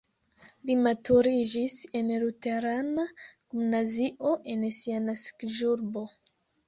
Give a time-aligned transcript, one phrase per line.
[0.69, 3.05] Li maturiĝis en luterana
[3.51, 6.05] gimnazio en sia naskiĝurbo.